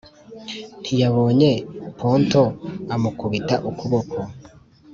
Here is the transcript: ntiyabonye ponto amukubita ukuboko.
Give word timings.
ntiyabonye 0.81 1.51
ponto 1.97 2.43
amukubita 2.95 3.55
ukuboko. 3.69 4.19